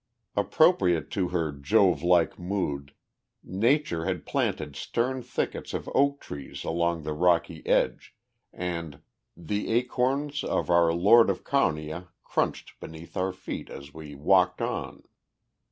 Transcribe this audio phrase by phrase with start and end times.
[0.35, 2.95] Appropriate to her Jove like mood,
[3.43, 8.15] Nature had planted stern thickets of oak trees along the rocky edge,
[8.51, 9.03] and
[9.37, 15.03] "the acorns of our lord of Chaonia" crunched beneath our feet as we walked on.